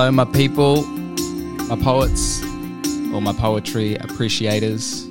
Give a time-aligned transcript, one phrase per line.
[0.00, 0.84] Hello, my people,
[1.66, 2.42] my poets,
[3.12, 5.06] or my poetry appreciators.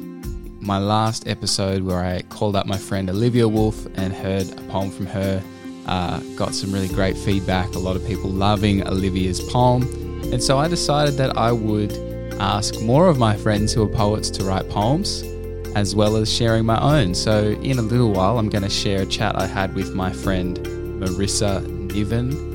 [0.62, 4.90] My last episode, where I called up my friend Olivia Wolf and heard a poem
[4.90, 5.44] from her,
[5.86, 7.76] uh, got some really great feedback.
[7.76, 9.83] A lot of people loving Olivia's poem.
[10.33, 11.94] And so I decided that I would
[12.40, 15.21] ask more of my friends who are poets to write poems,
[15.76, 17.13] as well as sharing my own.
[17.13, 20.12] So, in a little while, I'm going to share a chat I had with my
[20.12, 21.63] friend Marissa
[21.94, 22.48] Niven.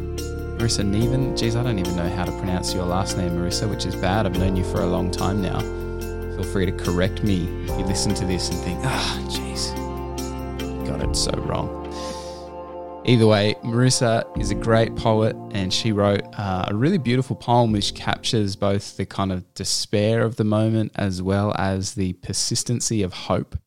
[0.64, 1.36] Marissa Niven?
[1.36, 4.24] Geez, I don't even know how to pronounce your last name, Marissa, which is bad.
[4.24, 5.60] I've known you for a long time now.
[5.60, 9.76] Feel free to correct me if you listen to this and think, ah, jeez,
[10.86, 11.68] got it so wrong.
[13.04, 17.70] Either way, Marissa is a great poet and she wrote uh, a really beautiful poem
[17.70, 23.02] which captures both the kind of despair of the moment as well as the persistency
[23.02, 23.58] of hope.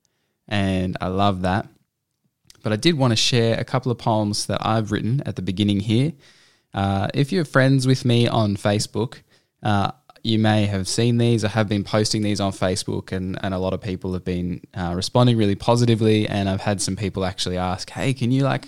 [0.48, 1.68] And I love that.
[2.64, 5.44] But I did want to share a couple of poems that I've written at the
[5.44, 6.14] beginning here.
[6.77, 9.22] Uh, if you're friends with me on Facebook,
[9.64, 9.89] uh,
[10.22, 11.44] you may have seen these.
[11.44, 14.61] I have been posting these on Facebook, and, and a lot of people have been
[14.75, 16.28] uh, responding really positively.
[16.28, 18.67] And I've had some people actually ask, "Hey, can you like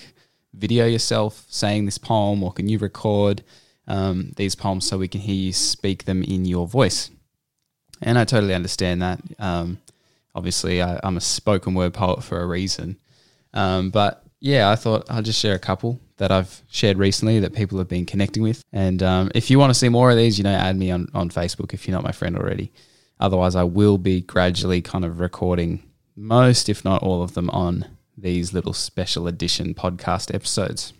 [0.56, 3.44] video yourself saying this poem, or can you record
[3.88, 7.12] um, these poems so we can hear you speak them in your voice?
[8.02, 9.22] And I totally understand that.
[9.38, 9.78] Um,
[10.34, 12.98] obviously, I, am a spoken word poet for a reason.
[13.54, 17.54] Um, but yeah, I thought I'll just share a couple that I've shared recently that
[17.54, 18.64] people have been connecting with.
[18.74, 21.08] And um, if you want to see more of these, you know, add me on,
[21.14, 22.72] on Facebook if you're not my friend already.
[23.22, 25.82] Otherwise, I will be gradually kind of recording
[26.16, 27.86] most, if not all of them, on
[28.18, 30.94] these little special edition podcast episodes.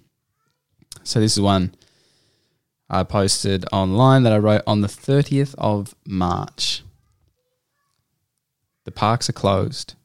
[1.04, 1.76] So this is one
[2.90, 6.84] I posted online that I wrote on the 30th of March.
[8.86, 9.96] The parks are closed.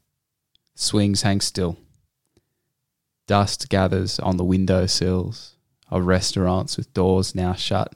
[0.74, 1.78] Swings hang still.
[3.26, 5.56] Dust gathers on the window sills
[5.90, 7.94] of restaurants with doors now shut.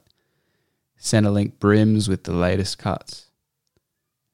[0.99, 3.27] Centrelink brims with the latest cuts.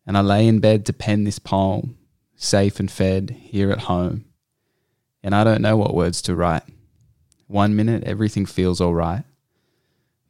[0.07, 1.97] And I lay in bed to pen this poem,
[2.35, 4.25] safe and fed here at home
[5.25, 6.61] and I don't know what words to write.
[7.47, 9.23] One minute, everything feels all right,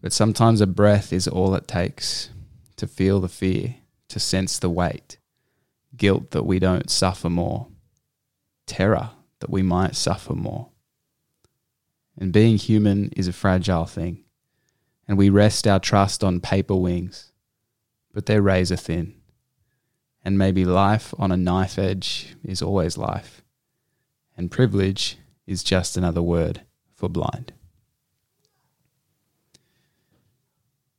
[0.02, 2.30] but sometimes a breath is all it takes
[2.78, 3.76] to feel the fear,
[4.08, 5.18] to sense the weight,
[5.98, 7.68] guilt that we don't suffer more,
[8.68, 9.10] terror
[9.40, 10.70] that we might suffer more.
[12.18, 14.24] And being human is a fragile thing,
[15.08, 17.32] and we rest our trust on paper wings,
[18.14, 19.16] but they're razor thin.
[20.24, 23.44] And maybe life on a knife edge is always life
[24.38, 26.62] and privilege is just another word
[26.94, 27.54] for blind.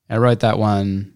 [0.08, 1.14] I wrote that one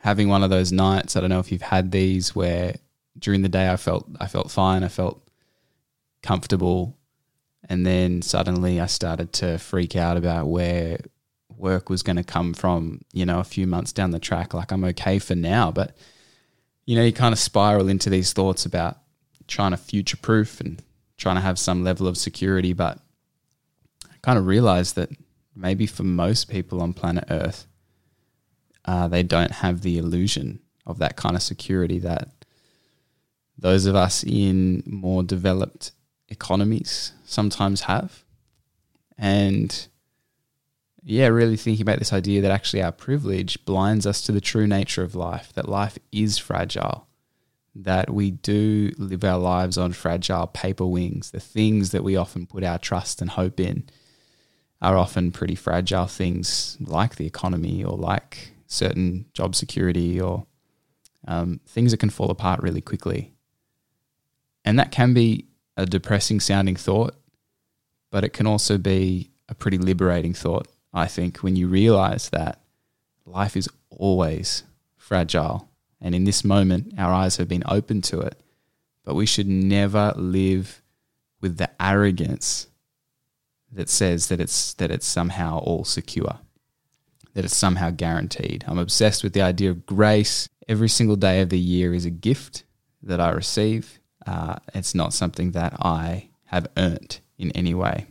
[0.00, 1.16] having one of those nights.
[1.16, 2.76] I don't know if you've had these where
[3.18, 5.21] during the day I felt I felt fine, I felt
[6.22, 6.96] comfortable,
[7.68, 10.98] and then suddenly I started to freak out about where
[11.56, 14.54] work was going to come from, you know, a few months down the track.
[14.54, 15.96] Like I'm okay for now, but
[16.84, 18.98] you know, you kind of spiral into these thoughts about
[19.46, 20.82] trying to future proof and
[21.16, 22.72] trying to have some level of security.
[22.72, 22.98] But
[24.10, 25.10] I kind of realized that
[25.54, 27.66] maybe for most people on planet Earth,
[28.84, 32.28] uh, they don't have the illusion of that kind of security that
[33.56, 35.92] those of us in more developed
[36.32, 38.24] economies sometimes have.
[39.16, 39.88] And
[41.04, 44.66] yeah, really thinking about this idea that actually our privilege blinds us to the true
[44.66, 47.06] nature of life, that life is fragile,
[47.74, 51.30] that we do live our lives on fragile paper wings.
[51.30, 53.88] The things that we often put our trust and hope in
[54.80, 60.46] are often pretty fragile things like the economy or like certain job security or
[61.26, 63.32] um, things that can fall apart really quickly.
[64.64, 65.46] And that can be
[65.76, 67.14] a depressing sounding thought,
[68.10, 72.60] but it can also be a pretty liberating thought, I think, when you realize that
[73.24, 74.64] life is always
[74.96, 75.68] fragile
[76.02, 78.42] and in this moment, our eyes have been open to it.
[79.04, 80.82] But we should never live
[81.40, 82.66] with the arrogance
[83.70, 86.38] that says that it's that it's somehow all secure,
[87.34, 88.64] that it's somehow guaranteed.
[88.66, 90.48] I'm obsessed with the idea of grace.
[90.68, 92.64] Every single day of the year is a gift
[93.02, 93.98] that I receive.
[94.26, 98.06] Uh, it's not something that I have earned in any way.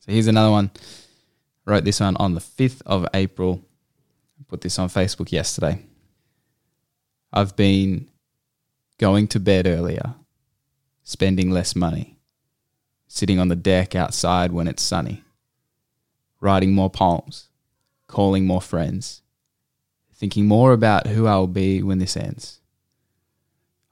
[0.00, 0.70] So here's another one.
[1.66, 3.62] I wrote this one on the 5th of April.
[4.38, 5.82] I put this on Facebook yesterday.
[7.32, 8.08] I've been
[8.98, 10.14] going to bed earlier,
[11.02, 12.16] spending less money,
[13.08, 15.22] sitting on the deck outside when it's sunny,
[16.40, 17.48] writing more poems,
[18.06, 19.22] calling more friends,
[20.12, 22.60] thinking more about who I'll be when this ends.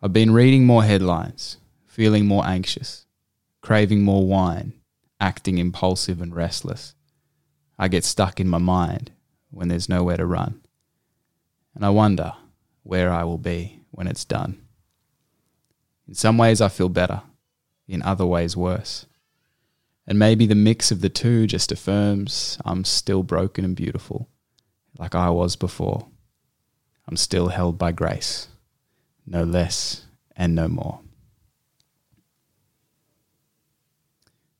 [0.05, 3.07] I've been reading more headlines, feeling more anxious,
[3.61, 4.73] craving more wine,
[5.21, 6.95] acting impulsive and restless.
[7.79, 9.13] I get stuck in my mind,
[9.53, 10.61] when there's nowhere to run.
[11.75, 12.33] And I wonder
[12.83, 14.61] where I will be when it's done.
[16.09, 17.23] In some ways, I feel better,
[17.87, 19.07] in other ways, worse.
[20.07, 24.29] And maybe the mix of the two just affirms I'm still broken and beautiful,
[24.99, 26.09] like I was before.
[27.07, 28.49] I'm still held by grace,
[29.27, 30.05] no less
[30.37, 31.01] and no more.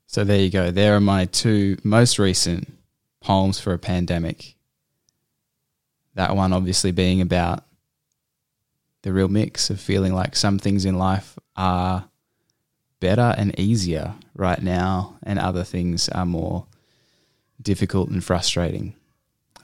[0.07, 0.71] So there you go.
[0.71, 2.71] There are my two most recent
[3.21, 4.57] poems for a pandemic.
[6.15, 7.65] That one obviously being about
[9.03, 12.09] the real mix of feeling like some things in life are
[13.01, 16.67] better and easier right now, and other things are more
[17.61, 18.95] difficult and frustrating.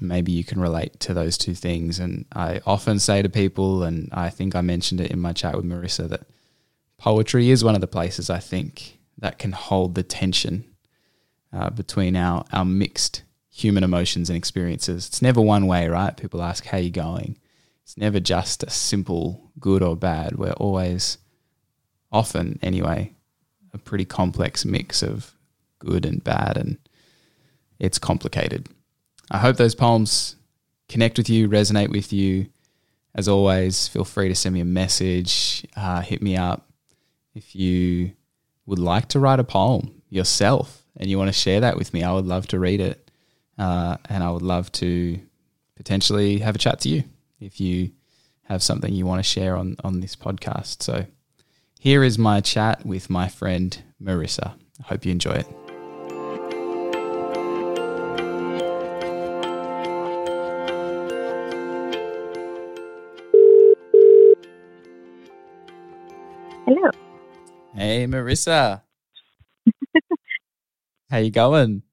[0.00, 1.98] Maybe you can relate to those two things.
[1.98, 5.56] And I often say to people, and I think I mentioned it in my chat
[5.56, 6.26] with Marissa, that
[6.98, 10.64] poetry is one of the places I think that can hold the tension
[11.52, 15.06] uh, between our, our mixed human emotions and experiences.
[15.08, 16.16] It's never one way, right?
[16.16, 17.38] People ask, How you going?
[17.82, 20.36] It's never just a simple good or bad.
[20.36, 21.18] We're always,
[22.12, 23.14] often anyway,
[23.72, 25.34] a pretty complex mix of
[25.78, 26.78] good and bad, and
[27.78, 28.68] it's complicated.
[29.30, 30.36] I hope those poems
[30.88, 32.46] connect with you, resonate with you.
[33.14, 36.68] As always, feel free to send me a message, uh, hit me up
[37.38, 38.12] if you
[38.66, 42.02] would like to write a poem yourself and you want to share that with me,
[42.02, 43.10] I would love to read it.
[43.56, 45.18] Uh, and I would love to
[45.76, 47.04] potentially have a chat to you
[47.40, 47.90] if you
[48.44, 50.82] have something you want to share on, on this podcast.
[50.82, 51.06] So
[51.80, 54.54] here is my chat with my friend Marissa.
[54.80, 55.67] I hope you enjoy it.
[67.78, 68.82] Hey, Marissa.
[71.10, 71.84] How you going?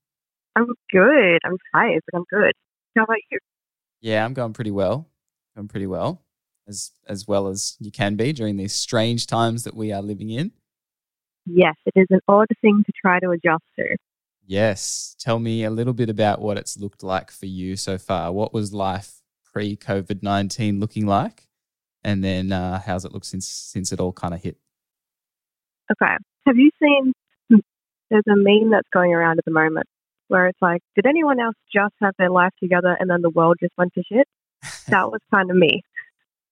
[0.55, 1.39] I'm good.
[1.45, 2.53] I'm tired, but I'm good.
[2.95, 3.37] How about you?
[4.01, 5.07] Yeah, I'm going pretty well.
[5.55, 6.23] Going pretty well,
[6.67, 10.31] as as well as you can be during these strange times that we are living
[10.31, 10.53] in.
[11.45, 13.95] Yes, it is an odd thing to try to adjust to.
[14.43, 15.15] Yes.
[15.19, 18.31] Tell me a little bit about what it's looked like for you so far.
[18.31, 19.21] What was life
[19.53, 21.47] pre COVID nineteen looking like,
[22.03, 24.57] and then uh, how's it looked since since it all kind of hit?
[25.91, 26.15] Okay.
[26.45, 27.13] Have you seen?
[27.49, 27.59] Hmm,
[28.09, 29.87] there's a meme that's going around at the moment
[30.27, 33.57] where it's like, did anyone else just have their life together and then the world
[33.59, 34.27] just went to shit?
[34.87, 35.81] that was kind of me.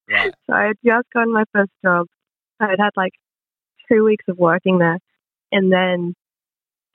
[0.10, 0.34] Right.
[0.48, 2.08] So I had just gotten my first job.
[2.60, 3.14] I had had like
[3.92, 5.00] two weeks of working there,
[5.52, 6.14] and then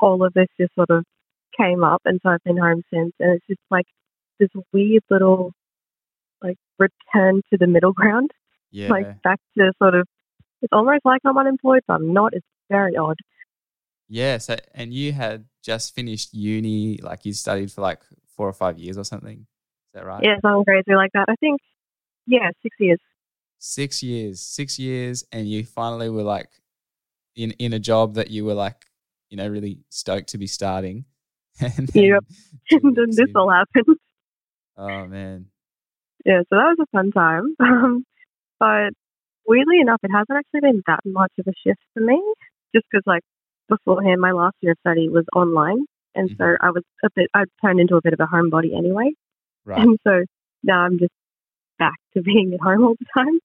[0.00, 1.04] all of this just sort of
[1.56, 3.86] came up, and so I've been home since, and it's just like
[4.38, 5.52] this weird little
[6.42, 8.30] like return to the middle ground,
[8.70, 8.88] Yeah.
[8.90, 10.06] like back to sort of.
[10.62, 12.34] It's almost like I'm unemployed, but I'm not.
[12.34, 13.16] It's very odd.
[14.08, 14.38] yeah.
[14.38, 18.00] So, and you had just finished uni, like you studied for like
[18.36, 19.38] four or five years or something.
[19.40, 20.22] Is that right?
[20.22, 21.26] Yeah, something crazy like that.
[21.28, 21.60] I think,
[22.26, 22.98] yeah, six years.
[23.58, 24.40] Six years.
[24.40, 26.48] Six years, and you finally were like
[27.36, 28.84] in in a job that you were like,
[29.30, 31.04] you know, really stoked to be starting.
[31.60, 32.24] And then Yep.
[32.70, 33.96] and then this all happened.
[34.76, 35.46] Oh man.
[36.24, 37.54] Yeah, so that was a fun time.
[37.60, 38.04] Um,
[38.60, 38.90] but
[39.48, 42.22] weirdly enough, it hasn't actually been that much of a shift for me,
[42.74, 43.22] just because like
[43.68, 46.42] beforehand, my last year of study was online, and mm-hmm.
[46.42, 49.12] so I was a bit, I turned into a bit of a homebody anyway,
[49.64, 49.80] Right.
[49.80, 50.24] and so
[50.62, 51.12] now I'm just
[51.78, 53.38] back to being at home all the time.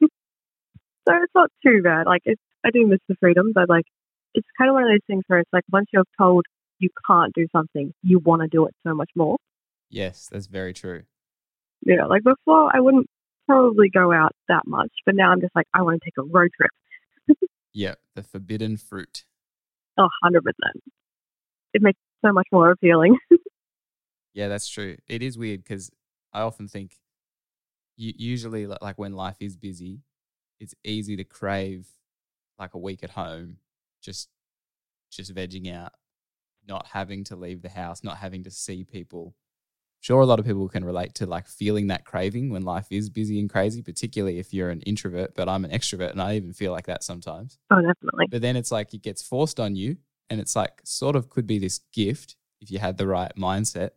[0.00, 2.06] so it's not too bad.
[2.06, 3.84] Like it's, I do miss the freedom, but like
[4.34, 6.44] it's kind of one of those things where it's like once you're told
[6.78, 9.36] you can't do something, you want to do it so much more.
[9.88, 11.04] Yes, that's very true.
[11.82, 13.06] Yeah, like before, I wouldn't
[13.46, 16.22] probably go out that much, but now I'm just like, I want to take a
[16.22, 17.38] road trip.
[17.72, 19.24] Yeah, the forbidden fruit.
[19.98, 20.40] Oh, 100%.
[21.74, 23.16] It makes it so much more appealing.
[24.34, 24.98] Yeah, that's true.
[25.08, 25.90] It is weird because
[26.30, 26.98] I often think,
[27.96, 30.02] u- usually, like when life is busy,
[30.60, 31.88] it's easy to crave
[32.58, 33.56] like a week at home,
[34.02, 34.28] just
[35.10, 35.92] just vegging out,
[36.68, 39.34] not having to leave the house, not having to see people.
[40.06, 43.10] Sure, a lot of people can relate to like feeling that craving when life is
[43.10, 45.34] busy and crazy, particularly if you're an introvert.
[45.34, 47.58] But I'm an extrovert, and I even feel like that sometimes.
[47.72, 48.26] oh, definitely.
[48.30, 49.96] But then it's like it gets forced on you,
[50.30, 53.90] and it's like sort of could be this gift if you had the right mindset.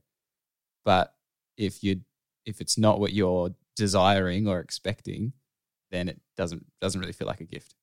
[0.83, 1.13] But
[1.57, 2.01] if you
[2.43, 5.33] if it's not what you're desiring or expecting,
[5.91, 7.75] then it doesn't doesn't really feel like a gift.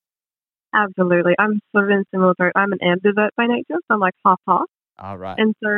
[0.75, 1.35] Absolutely.
[1.39, 2.51] I'm sort of in similar boat.
[2.57, 4.63] I'm an ambivert by nature, so I'm like half half.
[4.99, 5.39] All ah, right.
[5.39, 5.69] And so,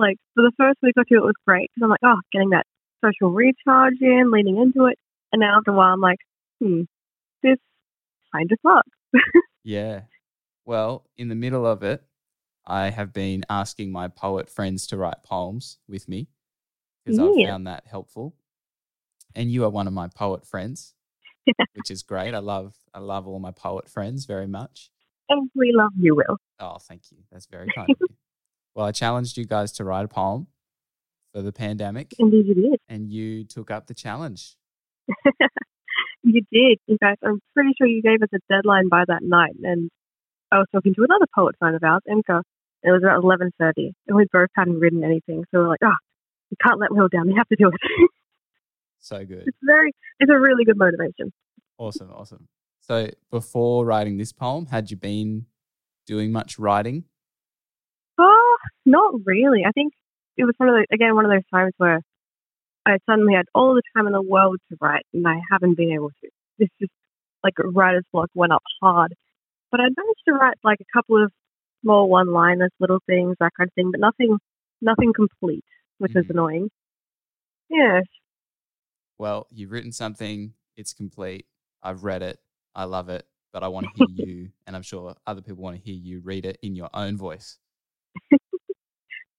[0.00, 2.50] like, for the first week or two, it was great because I'm like, oh, getting
[2.50, 2.66] that
[3.04, 4.98] social recharge in, leaning into it.
[5.32, 6.18] And now after a while, I'm like,
[6.60, 6.82] hmm,
[7.42, 7.58] this
[8.34, 9.22] kind of sucks.
[9.62, 10.02] Yeah.
[10.64, 12.02] Well, in the middle of it,
[12.66, 16.28] I have been asking my poet friends to write poems with me.
[17.04, 18.34] because I've found that helpful.
[19.34, 20.94] And you are one of my poet friends,
[21.74, 22.34] which is great.
[22.34, 24.90] I love I love all my poet friends very much.
[25.28, 26.38] And we love you, Will.
[26.58, 27.18] Oh, thank you.
[27.30, 28.16] That's very kind of you.
[28.74, 30.46] Well, I challenged you guys to write a poem
[31.32, 32.80] for the pandemic, Indeed, you did.
[32.88, 34.56] and you took up the challenge.
[36.22, 36.78] You did.
[36.86, 39.54] In fact, I'm pretty sure you gave us a deadline by that night.
[39.62, 39.90] And
[40.52, 42.42] I was talking to another poet friend of ours, Emka.
[42.82, 45.44] It was about 11.30, and we both hadn't written anything.
[45.50, 45.94] So we're like, oh,
[46.50, 47.26] you can't let Will down.
[47.26, 48.10] We have to do it.
[49.02, 49.44] So good.
[49.46, 51.32] it's very, it's a really good motivation.
[51.78, 52.48] Awesome, awesome.
[52.80, 55.46] So before writing this poem, had you been
[56.06, 57.04] doing much writing?
[58.86, 59.64] Not really.
[59.66, 59.92] I think
[60.36, 62.00] it was one of those, again, one of those times where
[62.86, 65.92] I suddenly had all the time in the world to write, and I haven't been
[65.92, 66.30] able to.
[66.58, 66.92] This just
[67.44, 69.14] like writer's block went up hard.
[69.70, 71.32] But I managed to write like a couple of
[71.82, 74.38] small one-liners, little things, that kind of thing, but nothing,
[74.82, 75.64] nothing complete,
[75.98, 76.30] which is Mhm.
[76.30, 76.70] annoying.
[77.70, 78.02] Yeah,
[79.18, 81.46] Well, you've written something, it's complete.
[81.82, 82.38] I've read it,
[82.74, 85.76] I love it, but I want to hear you, and I'm sure other people want
[85.76, 87.58] to hear you read it in your own voice.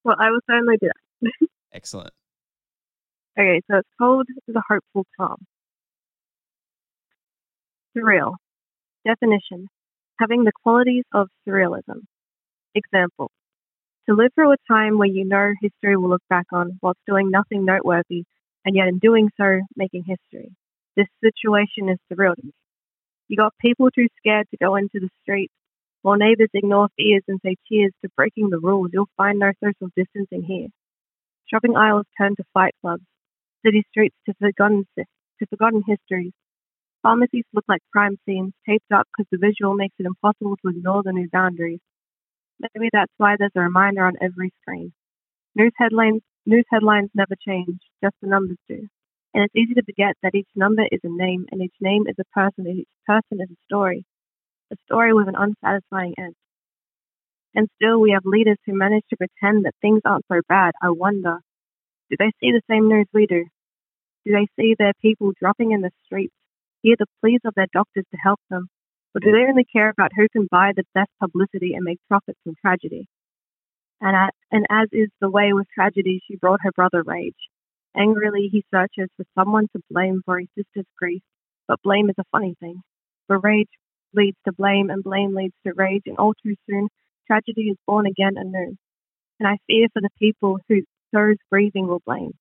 [0.03, 0.89] well, I will certainly do
[1.21, 1.31] that.
[1.73, 2.11] Excellent.
[3.39, 5.37] Okay, so it's called The Hopeful Calm.
[7.95, 8.35] Surreal.
[9.05, 9.67] Definition.
[10.19, 12.01] Having the qualities of surrealism.
[12.75, 13.31] Example.
[14.09, 17.31] To live through a time where you know history will look back on whilst doing
[17.31, 18.23] nothing noteworthy,
[18.65, 20.51] and yet in doing so, making history.
[20.97, 22.51] This situation is surreal to me.
[23.27, 25.53] You got people too scared to go into the streets,
[26.01, 28.91] while neighbors ignore fears and say cheers to breaking the rules.
[28.93, 30.67] You'll find no social distancing here.
[31.47, 33.03] Shopping aisles turn to fight clubs
[33.65, 36.33] city streets to forgotten to forgotten histories.
[37.03, 41.03] Pharmacies look like crime scenes, taped up because the visual makes it impossible to ignore
[41.03, 41.79] the new boundaries.
[42.59, 44.93] Maybe that's why there's a reminder on every screen.
[45.55, 48.87] News headlines news headlines never change, just the numbers do.
[49.33, 52.15] And it's easy to forget that each number is a name and each name is
[52.19, 54.05] a person and each person is a story.
[54.71, 56.35] A story with an unsatisfying end.
[57.53, 60.71] And still we have leaders who manage to pretend that things aren't so bad.
[60.81, 61.39] I wonder,
[62.09, 63.45] do they see the same news we do?
[64.25, 66.33] Do they see their people dropping in the streets,
[66.83, 68.69] hear the pleas of their doctors to help them?
[69.13, 72.39] Or do they only care about who can buy the best publicity and make profits
[72.43, 73.07] from tragedy?
[73.99, 77.49] And, at, and as is the way with tragedy, she brought her brother rage.
[77.93, 81.21] Angrily, he searches for someone to blame for his sister's grief,
[81.67, 82.81] but blame is a funny thing.
[83.27, 83.67] For rage
[84.13, 86.87] leads to blame, and blame leads to rage, and all too soon,
[87.27, 88.75] tragedy is born again anew.
[89.39, 90.81] And I fear for the people who
[91.13, 92.31] those grieving will blame.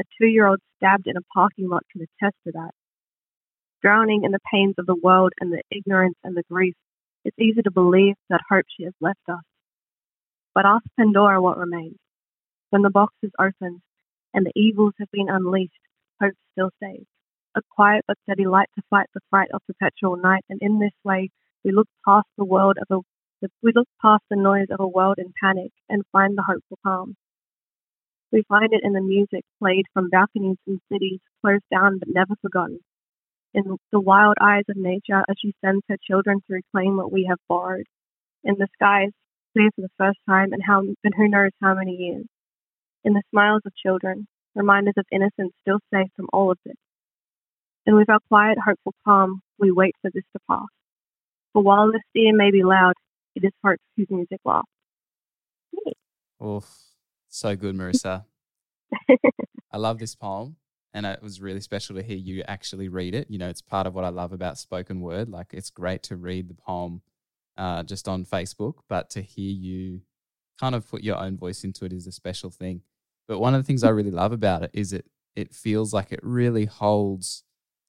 [0.00, 2.70] A two year old stabbed in a parking lot can attest to that.
[3.82, 6.74] Drowning in the pains of the world and the ignorance and the grief,
[7.24, 9.42] it's easy to believe that hope she has left us.
[10.54, 11.98] But ask Pandora what remains.
[12.70, 13.80] When the box is opened
[14.34, 15.72] and the evils have been unleashed,
[16.20, 17.06] hope still stays.
[17.54, 20.92] A quiet but steady light to fight the fright of perpetual night, and in this
[21.02, 21.30] way
[21.64, 23.00] we look past the world of a
[23.62, 27.16] we look past the noise of a world in panic and find the hopeful calm.
[28.32, 32.34] We find it in the music played from balconies in cities closed down but never
[32.42, 32.80] forgotten.
[33.54, 37.24] In the wild eyes of nature as she sends her children to reclaim what we
[37.24, 37.86] have borrowed.
[38.44, 39.12] In the skies,
[39.52, 42.26] clear for the first time and how and who knows how many years.
[43.04, 46.76] In the smiles of children, reminders of innocence still safe from all of this.
[47.86, 50.66] And with our quiet, hopeful calm, we wait for this to pass.
[51.52, 52.94] For while the fear may be loud,
[53.34, 54.68] it is hope whose music laughs.
[56.44, 56.68] Oof.
[57.28, 58.24] So good, Marissa.
[59.72, 60.56] I love this poem.
[60.94, 63.30] And it was really special to hear you actually read it.
[63.30, 65.28] You know, it's part of what I love about spoken word.
[65.28, 67.02] Like, it's great to read the poem
[67.56, 70.00] uh, just on Facebook, but to hear you
[70.58, 72.82] kind of put your own voice into it is a special thing.
[73.26, 75.06] But one of the things I really love about it is it
[75.36, 77.44] it feels like it really holds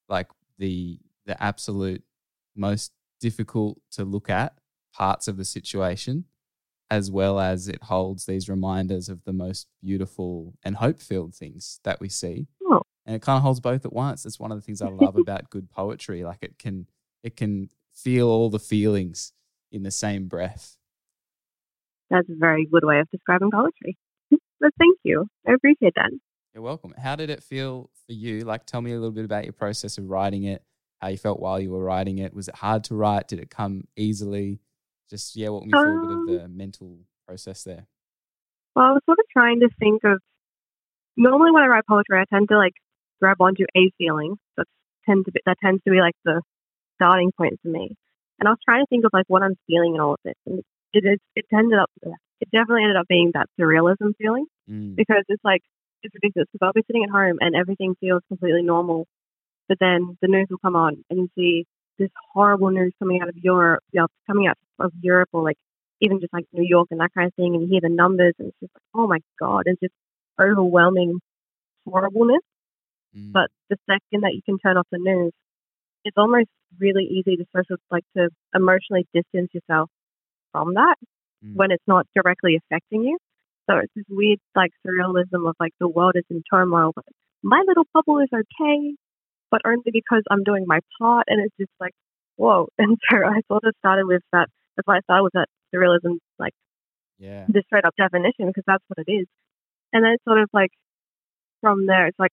[0.10, 2.04] like the the absolute
[2.56, 4.58] most difficult to look at
[4.94, 6.26] parts of the situation
[6.92, 11.80] as well as it holds these reminders of the most beautiful and hope filled things
[11.84, 12.48] that we see.
[12.66, 12.82] Oh.
[13.06, 14.24] And it kind of holds both at once.
[14.24, 16.24] That's one of the things I love about good poetry.
[16.24, 16.88] Like it can
[17.24, 19.34] it can feel all the feelings
[19.72, 20.78] in the same breath.
[22.10, 23.98] That's a very good way of describing poetry.
[24.32, 25.28] but thank you.
[25.48, 26.10] I appreciate that.
[26.60, 26.94] You're welcome.
[27.02, 28.42] How did it feel for you?
[28.42, 30.62] Like tell me a little bit about your process of writing it,
[31.00, 32.34] how you felt while you were writing it.
[32.34, 33.30] Was it hard to write?
[33.30, 34.60] Did it come easily?
[35.10, 37.88] Just yeah, walk me through a bit Um, of the mental process there.
[38.76, 40.20] Well, I was sort of trying to think of.
[41.16, 42.74] Normally, when I write poetry, I tend to like
[43.22, 44.36] grab onto a feeling.
[44.58, 44.66] That
[45.06, 46.42] tend to be that tends to be like the
[46.96, 47.96] starting point for me.
[48.38, 50.36] And I was trying to think of like what I'm feeling in all of this,
[50.46, 50.62] and
[50.92, 55.24] it is it ended up it definitely ended up being that surrealism feeling Mm, because
[55.30, 55.62] it's like
[56.04, 59.06] it's ridiculous because I'll be sitting at home and everything feels completely normal,
[59.68, 61.66] but then the news will come on and you see
[61.98, 65.58] this horrible news coming out of Europe, you know, coming out of Europe or like
[66.02, 68.34] even just like New York and that kind of thing, and you hear the numbers
[68.40, 69.94] and it's just like, oh my god, it's just
[70.40, 71.20] overwhelming
[71.86, 72.42] horribleness.
[73.16, 73.34] Mm.
[73.34, 75.34] But the second that you can turn off the news,
[76.06, 76.48] it's almost
[76.80, 79.90] really easy to sort of like to emotionally distance yourself
[80.52, 80.96] from that
[81.44, 81.56] Mm.
[81.56, 83.18] when it's not directly affecting you.
[83.70, 87.06] So it's this weird like surrealism of like the world is in turmoil, but
[87.44, 88.96] my little bubble is okay,
[89.52, 91.26] but only because I'm doing my part.
[91.28, 91.94] And it's just like,
[92.36, 92.68] whoa.
[92.80, 94.48] And so I sort of started with that.
[94.76, 96.54] That's why I started with that surrealism, like
[97.20, 97.46] yeah.
[97.48, 99.28] the straight up definition, because that's what it is.
[99.94, 100.72] And then it's sort of like
[101.62, 102.32] from there, it's like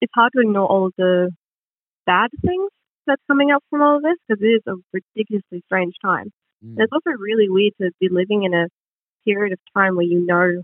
[0.00, 1.30] it's hard to ignore all the
[2.06, 2.70] bad things
[3.06, 6.32] that's coming up from all of this because it is a ridiculously strange time.
[6.64, 6.76] Mm.
[6.76, 8.68] And it's also really weird to be living in a
[9.24, 10.62] period of time where you know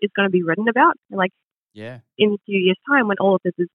[0.00, 0.94] it's going to be written about.
[1.10, 1.32] And like
[1.72, 2.00] Yeah.
[2.18, 3.68] in a few years' time, when all of this is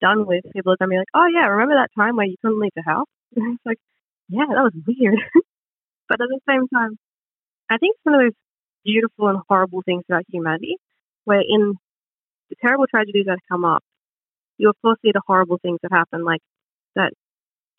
[0.00, 2.36] done with, people are going to be like, oh, yeah, remember that time where you
[2.42, 3.08] couldn't leave the house?
[3.36, 3.78] And it's like,
[4.28, 5.18] yeah, that was weird.
[6.08, 6.96] but at the same time,
[7.70, 8.38] I think it's one of those
[8.84, 10.76] beautiful and horrible things about humanity,
[11.24, 11.74] where in
[12.50, 13.82] the terrible tragedies that come up,
[14.58, 16.40] you of course see the horrible things that happen, like
[16.94, 17.12] that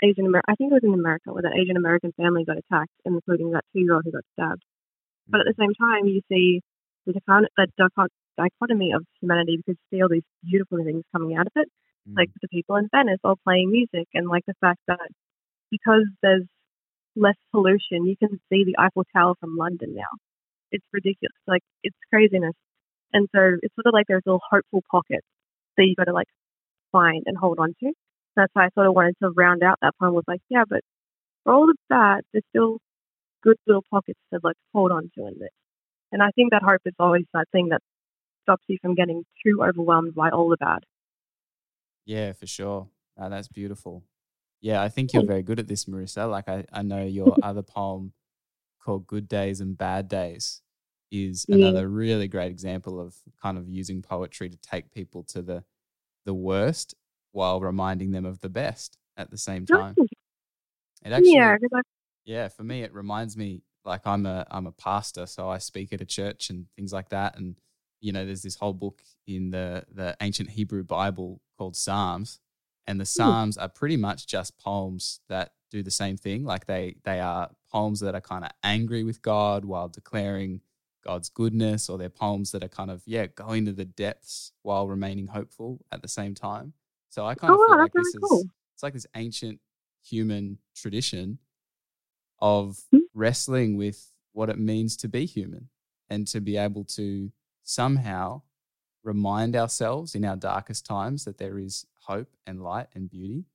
[0.04, 2.92] Asian Amer I think it was in America where that Asian American family got attacked,
[3.06, 4.64] including that two year old who got stabbed.
[5.28, 6.62] But at the same time, you see
[7.06, 7.14] the
[7.58, 11.54] the dichot- dichotomy of humanity because you see all these beautiful things coming out of
[11.56, 11.70] it,
[12.08, 12.18] Mm.
[12.18, 15.10] like the people in Venice all playing music, and like the fact that
[15.72, 16.46] because there's
[17.16, 20.12] less pollution, you can see the Eiffel Tower from London now.
[20.72, 22.54] It's ridiculous, like it's craziness,
[23.14, 25.26] and so it's sort of like there's little hopeful pockets
[25.78, 26.28] that you got to like
[26.92, 27.94] find and hold on to.
[28.36, 30.82] That's why I sort of wanted to round out that poem with like, yeah, but
[31.44, 32.80] for all of that, there's still
[33.46, 35.50] good little pockets to like hold on to in this.
[36.12, 37.82] And I think that hope is always that thing that
[38.44, 40.80] stops you from getting too overwhelmed by all the bad.
[42.06, 42.88] Yeah, for sure.
[43.18, 44.04] No, that's beautiful.
[44.62, 46.30] Yeah, I think you're very good at this, Marissa.
[46.30, 48.14] Like I, I know your other poem
[48.84, 50.62] called Good Days and Bad Days
[51.12, 51.56] is Yeah.
[51.56, 55.64] another really great example of kind of using poetry to take people to the
[56.26, 56.96] the worst
[57.32, 59.96] while reminding them of the best at the same time.
[61.04, 61.84] It actually yeah, because
[62.26, 65.94] yeah, for me, it reminds me like I'm a I'm a pastor, so I speak
[65.94, 67.38] at a church and things like that.
[67.38, 67.56] And
[68.02, 72.40] you know, there's this whole book in the the ancient Hebrew Bible called Psalms,
[72.88, 76.44] and the Psalms are pretty much just poems that do the same thing.
[76.44, 80.62] Like they they are poems that are kind of angry with God while declaring
[81.04, 84.88] God's goodness, or they're poems that are kind of yeah going to the depths while
[84.88, 86.74] remaining hopeful at the same time.
[87.10, 88.42] So I kind of Oh, feel like this really cool.
[88.42, 89.60] is it's like this ancient
[90.04, 91.40] human tradition
[92.40, 93.00] of Hmm.
[93.14, 95.70] wrestling with what it means to be human
[96.10, 97.32] and to be able to
[97.64, 98.42] somehow
[99.04, 103.46] remind ourselves in our darkest times that there is hope and light and beauty,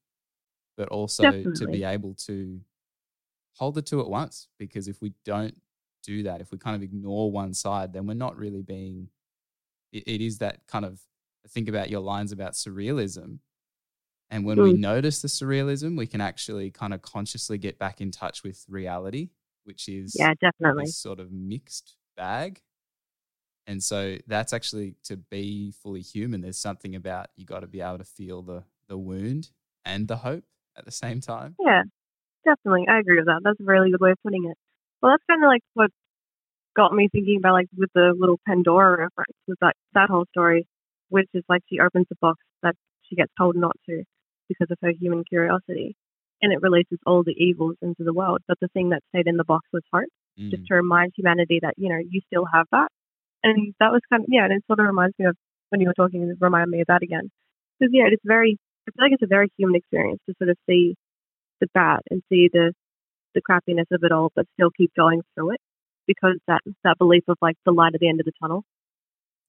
[0.77, 2.61] but also to be able to
[3.57, 4.49] hold the two at once.
[4.59, 5.61] Because if we don't
[6.03, 9.09] do that, if we kind of ignore one side, then we're not really being,
[9.93, 11.01] it, it is that kind of
[11.49, 13.39] think about your lines about surrealism.
[14.31, 14.79] And when we Mm.
[14.79, 19.31] notice the surrealism, we can actually kind of consciously get back in touch with reality,
[19.65, 20.85] which is yeah, definitely.
[20.85, 22.63] this sort of mixed bag.
[23.67, 26.41] And so that's actually to be fully human.
[26.41, 29.51] There's something about you got to be able to feel the the wound
[29.85, 30.45] and the hope
[30.77, 31.55] at the same time.
[31.61, 31.83] Yeah,
[32.45, 32.87] definitely.
[32.89, 33.41] I agree with that.
[33.45, 34.57] That's a really good way of putting it.
[35.03, 35.91] Well, that's kind of like what
[36.77, 40.67] got me thinking about like with the little Pandora reference was that that whole story,
[41.09, 44.03] which is like she opens the box that she gets told not to
[44.51, 45.95] because of her human curiosity,
[46.43, 48.41] and it releases all the evils into the world.
[48.49, 50.09] But the thing that stayed in the box was hope,
[50.51, 50.67] just Mm.
[50.69, 52.89] to remind humanity that you know you still have that.
[53.43, 55.37] And that was kind of yeah, and it sort of reminds me of
[55.71, 56.23] when you were talking.
[56.29, 57.31] It reminded me of that again
[57.79, 58.59] because yeah, it's very.
[58.89, 60.95] I feel like it's a very human experience to sort of see
[61.61, 62.73] the bad and see the
[63.35, 65.61] the crappiness of it all, but still keep going through it
[66.07, 68.65] because that that belief of like the light at the end of the tunnel.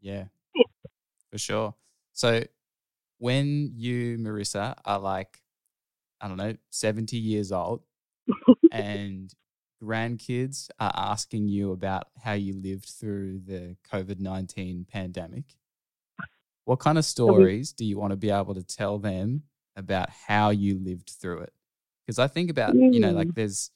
[0.02, 0.64] Yeah, Yeah.
[1.32, 1.76] for sure.
[2.14, 2.44] So
[3.21, 5.43] when you, Marissa, are like,
[6.19, 7.84] I don't know, 70 years old
[8.71, 9.31] and
[9.81, 15.43] grandkids are asking you about how you lived through the COVID 19 pandemic,
[16.65, 19.43] what kind of stories do you want to be able to tell them
[19.75, 21.53] about how you lived through it?
[22.05, 23.36] Because I think about, you know, like Mm.
[23.36, 23.69] there's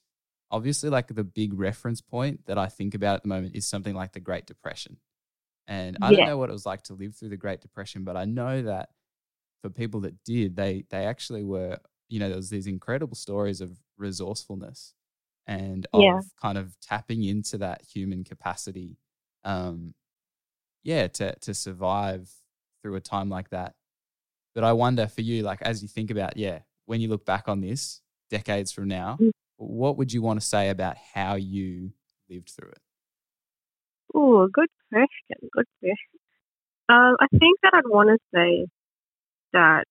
[0.49, 3.93] obviously like the big reference point that I think about at the moment is something
[3.93, 4.97] like the Great Depression.
[5.67, 8.17] And I don't know what it was like to live through the Great Depression, but
[8.17, 8.89] I know that
[9.65, 13.61] for people that did, they they actually were, you know, there was these incredible stories
[13.61, 14.93] of resourcefulness
[15.47, 16.19] and of Yeah.
[16.39, 18.97] kind of tapping into that human capacity,
[19.43, 19.95] um,
[20.83, 22.31] yeah, to to survive
[22.83, 23.73] through a time like that.
[24.53, 27.47] But I wonder for you, like as you think about, yeah, when you look back
[27.47, 29.31] on this decades from now, Mm.
[29.57, 31.91] what would you want to say about how you
[32.29, 32.81] lived through it?
[34.13, 35.49] Oh, good question.
[35.53, 36.19] Good question.
[36.87, 38.67] Um, I think that I'd want to say
[39.55, 39.85] that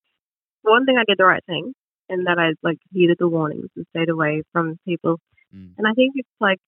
[0.62, 1.72] one thing I did the right thing,
[2.08, 5.18] and that I like heeded the warnings and stayed away from people.
[5.54, 5.72] Mm.
[5.78, 6.58] And I think it's like,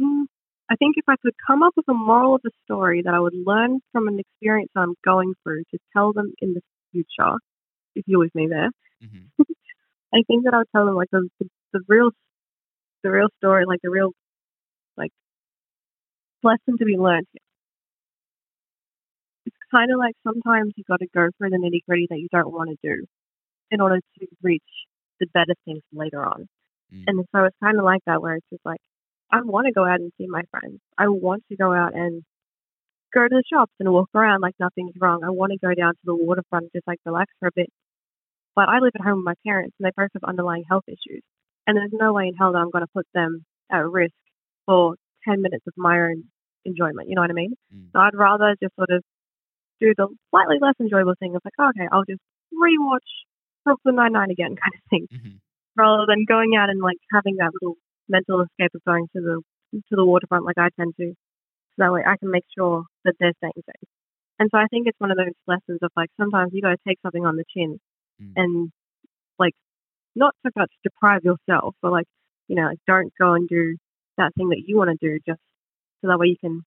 [0.00, 0.24] mm,
[0.70, 3.20] I think if I could come up with a moral of the story that I
[3.20, 6.60] would learn from an experience I'm going through to tell them in the
[6.92, 7.36] future,
[7.94, 9.26] if you're with me there, hmm
[10.14, 12.10] I think that I would tell them like the, the, the real,
[13.02, 14.12] the real story, like the real,
[14.96, 15.10] like
[16.42, 17.47] lesson to be learned here.
[19.70, 22.52] Kind of like sometimes you got to go through the nitty gritty that you don't
[22.52, 23.04] want to do
[23.70, 24.62] in order to reach
[25.20, 26.48] the better things later on.
[26.94, 27.04] Mm.
[27.06, 28.80] And so it's kind of like that where it's just like,
[29.30, 30.80] I want to go out and see my friends.
[30.96, 32.22] I want to go out and
[33.12, 35.20] go to the shops and walk around like nothing's wrong.
[35.24, 37.68] I want to go down to the waterfront and just like relax for a bit.
[38.56, 41.22] But I live at home with my parents and they both have underlying health issues.
[41.66, 44.14] And there's no way in hell that I'm going to put them at risk
[44.64, 44.96] for
[45.28, 46.24] 10 minutes of my own
[46.64, 47.08] enjoyment.
[47.08, 47.54] You know what I mean?
[47.74, 47.92] Mm.
[47.92, 49.02] So I'd rather just sort of
[49.80, 52.20] do the slightly less enjoyable thing of like, okay, I'll just
[52.52, 53.08] rewatch
[53.64, 55.36] Brooklyn Nine-Nine again kind of thing hmm
[55.76, 57.76] rather than going out and like having that little
[58.08, 59.40] mental escape of going to the
[59.72, 61.10] to the waterfront like I tend to.
[61.12, 63.88] So that way I can make sure that they're staying safe.
[64.40, 66.98] And so I think it's one of those lessons of like sometimes you gotta take
[67.02, 67.78] something on the chin
[68.20, 68.32] Mm.
[68.34, 68.72] and
[69.38, 69.54] like
[70.16, 72.06] not so much deprive yourself, but like,
[72.48, 73.76] you know, like don't go and do
[74.16, 75.40] that thing that you want to do just
[76.00, 76.62] so that way you can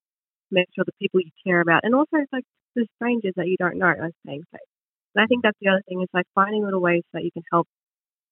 [0.52, 3.58] make sure the people you care about and also it's like the strangers that you
[3.58, 4.70] don't know are staying safe.
[5.16, 7.44] And I think that's the other thing is like finding little ways that you can
[7.52, 7.68] help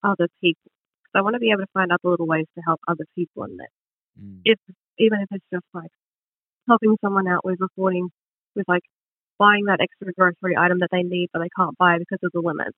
[0.04, 0.72] other people.
[1.12, 3.44] So I want to be able to find other little ways to help other people
[3.44, 3.74] in that.
[4.20, 4.42] Mm.
[4.46, 4.60] If
[4.98, 5.92] even if it's just like
[6.68, 8.10] helping someone out with affording
[8.56, 8.84] with like
[9.38, 12.42] buying that extra grocery item that they need but they can't buy because of the
[12.42, 12.78] limits.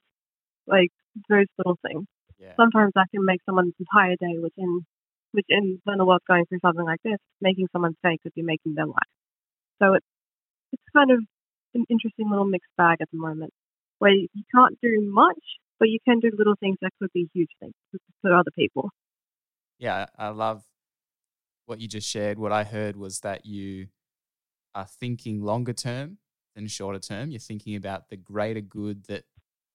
[0.65, 0.89] Like
[1.29, 2.05] those little things.
[2.39, 2.53] Yeah.
[2.55, 4.85] Sometimes that can make someone's entire day, which in
[5.31, 8.41] which in when the world's going through something like this, making someone's day could be
[8.41, 9.13] making their life.
[9.81, 10.05] So it's
[10.73, 11.19] it's kind of
[11.75, 13.53] an interesting little mixed bag at the moment,
[13.99, 15.43] where you can't do much,
[15.79, 17.73] but you can do little things that could be huge things
[18.21, 18.91] for other people.
[19.79, 20.63] yeah, I love
[21.65, 22.37] what you just shared.
[22.37, 23.87] What I heard was that you
[24.75, 26.17] are thinking longer term
[26.55, 27.31] than shorter term.
[27.31, 29.25] You're thinking about the greater good that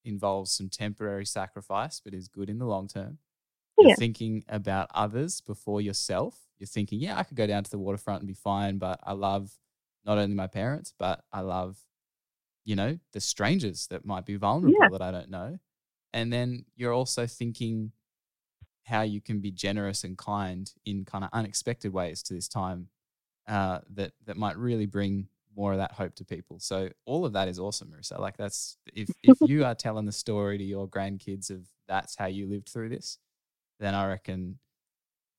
[0.04, 3.18] involves some temporary sacrifice, but is good in the long term.
[3.80, 3.96] You're Yeah.
[3.96, 6.40] thinking about others before yourself.
[6.58, 9.12] You're thinking, yeah, I could go down to the waterfront and be fine, but I
[9.12, 9.52] love
[10.06, 11.76] not only my parents, but I love,
[12.64, 14.88] you know, the strangers that might be vulnerable Yeah.
[14.90, 15.58] that I don't know.
[16.12, 17.92] And then you're also thinking
[18.84, 22.88] how you can be generous and kind in kind of unexpected ways to this time
[23.48, 26.60] uh, that that might really bring more of that hope to people.
[26.60, 28.18] So all of that is awesome, Marissa.
[28.18, 32.26] Like that's if if you are telling the story to your grandkids of that's how
[32.26, 33.18] you lived through this,
[33.80, 34.58] then I reckon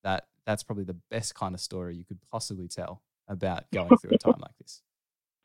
[0.04, 4.12] that that's probably the best kind of story you could possibly tell about going through
[4.14, 4.82] a time like this.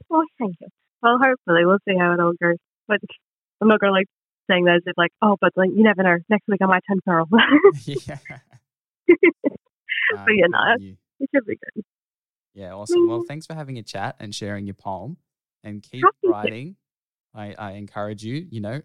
[0.10, 0.67] Well, thank you.
[1.02, 2.58] Well, hopefully we'll see how it all goes.
[2.88, 3.00] But
[3.62, 4.08] I'm not gonna like
[4.50, 6.17] saying that as if like, oh, but like you never know.
[6.30, 7.28] Next week I might turn feral.
[7.86, 8.17] yeah.
[9.08, 10.96] But yeah, no, you.
[11.19, 11.84] it should be good.
[12.54, 13.08] Yeah, awesome.
[13.08, 13.28] Well, mm.
[13.28, 15.17] thanks for having a chat and sharing your poem
[15.63, 16.32] and keep oh, Happy to.
[16.32, 16.76] writing.
[17.34, 18.82] I, I encourage you, you know,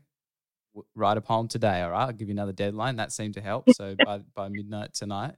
[0.74, 1.82] w- write a poem today.
[1.82, 2.06] All right.
[2.06, 2.96] I'll give you another deadline.
[2.96, 3.70] That seemed to help.
[3.74, 5.34] So by, by midnight tonight,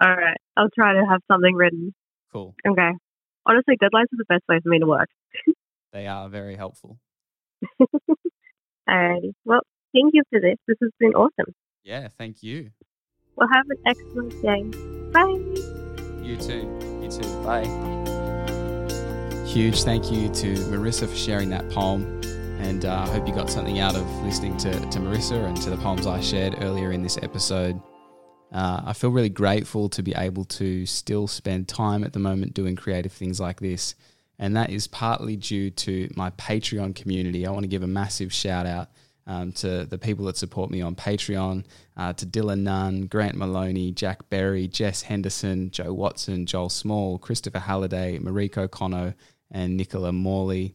[0.00, 1.92] All right, I'll try to have something written.
[2.34, 2.54] Cool.
[2.66, 2.90] Okay.
[3.46, 5.08] Honestly, deadlines are the best way for me to work.
[5.92, 6.98] They are very helpful.
[8.88, 9.32] Alrighty.
[9.44, 9.60] Well,
[9.94, 10.56] thank you for this.
[10.66, 11.54] This has been awesome.
[11.84, 12.08] Yeah.
[12.18, 12.70] Thank you.
[13.36, 14.62] Well, have an excellent day.
[15.12, 15.38] Bye.
[16.22, 16.68] You too.
[17.00, 17.42] You too.
[17.44, 17.64] Bye.
[19.46, 22.20] Huge thank you to Marissa for sharing that poem.
[22.58, 25.70] And uh, I hope you got something out of listening to, to Marissa and to
[25.70, 27.80] the poems I shared earlier in this episode.
[28.54, 32.54] Uh, I feel really grateful to be able to still spend time at the moment
[32.54, 33.96] doing creative things like this.
[34.38, 37.46] And that is partly due to my Patreon community.
[37.46, 38.90] I want to give a massive shout out
[39.26, 41.64] um, to the people that support me on Patreon,
[41.96, 47.58] uh, to Dylan Nunn, Grant Maloney, Jack Berry, Jess Henderson, Joe Watson, Joel Small, Christopher
[47.60, 49.14] Halliday, Mariko Kono,
[49.50, 50.74] and Nicola Morley.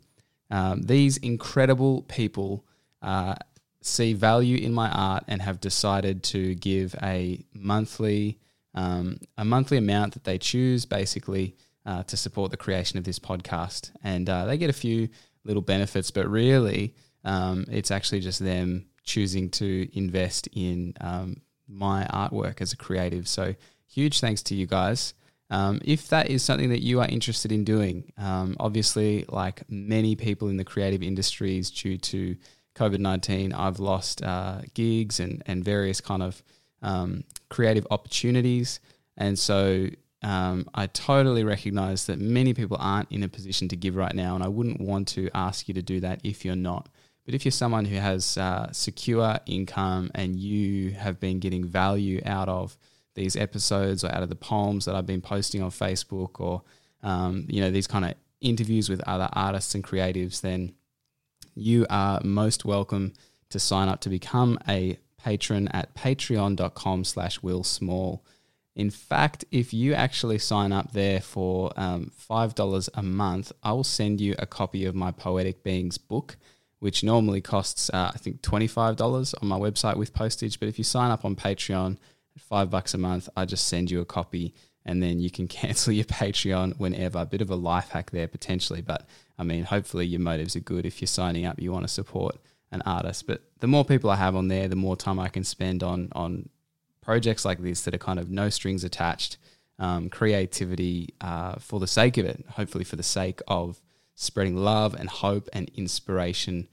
[0.52, 2.66] Um, these incredible people
[3.02, 3.36] uh,
[3.82, 8.40] see value in my art and have decided to give a monthly
[8.76, 13.18] um, a monthly amount that they choose basically uh, to support the creation of this
[13.18, 13.92] podcast.
[14.04, 15.10] And uh, they get a few
[15.44, 22.06] little benefits but really um, it's actually just them choosing to invest in um, my
[22.14, 23.28] artwork as a creative.
[23.28, 23.56] So
[23.88, 25.14] huge thanks to you guys.
[25.52, 30.16] Um, if that is something that you are interested in doing, um, obviously, like many
[30.16, 32.36] people in the creative industries, due to
[32.76, 36.42] COVID 19, I've lost uh, gigs and, and various kind of
[36.82, 38.80] um, creative opportunities.
[39.18, 39.88] And so
[40.24, 44.36] um, I totally recognize that many people aren't in a position to give right now.
[44.36, 46.90] And I wouldn't want to ask you to do that if you're not.
[47.26, 52.22] But if you're someone who has uh, secure income and you have been getting value
[52.26, 52.78] out of
[53.16, 56.64] these episodes or out of the poems that I've been posting on Facebook or
[57.04, 60.74] um, you know these kind of interviews with other artists and creatives, then
[61.60, 63.14] you are most welcome
[63.50, 68.24] to sign up to become a patron at patreon.com slash will small.
[68.76, 73.84] In fact, if you actually sign up there for um, $5 a month, I will
[73.84, 76.38] send you a copy of my Poetic Beings book,
[76.80, 80.60] which normally costs, uh, I think, $25 on my website with postage.
[80.60, 81.98] But if you sign up on Patreon,
[82.36, 84.54] at five bucks a month, I just send you a copy
[84.86, 87.20] and then you can cancel your Patreon whenever.
[87.20, 89.08] A bit of a life hack there potentially, but
[89.40, 90.86] I mean, hopefully your motives are good.
[90.86, 92.36] If you're signing up, you want to support
[92.72, 93.26] an artist.
[93.26, 96.10] But the more people I have on there, the more time I can spend on
[96.12, 96.50] on
[97.02, 99.38] projects like this that are kind of no strings attached,
[99.80, 102.46] um, creativity uh, for the sake of it.
[102.52, 103.82] Hopefully, for the sake of
[104.14, 106.68] spreading love and hope and inspiration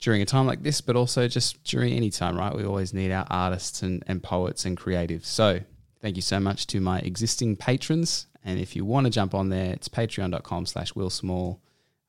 [0.00, 2.54] during a time like this, but also just during any time, right?
[2.54, 5.26] We always need our artists and, and poets and creatives.
[5.26, 5.60] So
[6.00, 8.26] thank you so much to my existing patrons.
[8.44, 11.60] And if you want to jump on there, it's patreon.com slash Will Small.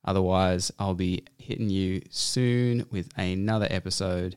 [0.03, 4.35] Otherwise, I'll be hitting you soon with another episode.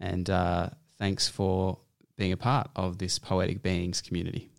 [0.00, 1.78] And uh, thanks for
[2.16, 4.50] being a part of this Poetic Beings community.